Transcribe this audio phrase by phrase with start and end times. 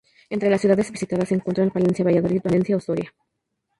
[0.31, 3.13] Entre las ciudades visitadas se encuentran: Palencia, Valladolid, Valencia o Soria.